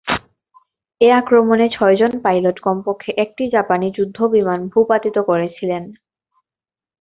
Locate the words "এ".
1.01-1.07